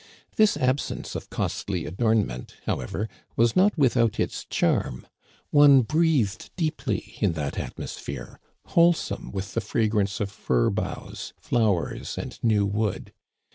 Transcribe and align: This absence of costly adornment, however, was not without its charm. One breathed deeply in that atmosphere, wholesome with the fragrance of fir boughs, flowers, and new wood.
This 0.35 0.57
absence 0.57 1.13
of 1.13 1.29
costly 1.29 1.85
adornment, 1.85 2.55
however, 2.65 3.07
was 3.35 3.55
not 3.55 3.77
without 3.77 4.19
its 4.19 4.45
charm. 4.45 5.05
One 5.51 5.83
breathed 5.83 6.49
deeply 6.55 7.13
in 7.19 7.33
that 7.33 7.59
atmosphere, 7.59 8.39
wholesome 8.65 9.31
with 9.31 9.53
the 9.53 9.61
fragrance 9.61 10.19
of 10.19 10.31
fir 10.31 10.71
boughs, 10.71 11.33
flowers, 11.39 12.17
and 12.17 12.39
new 12.43 12.65
wood. 12.65 13.13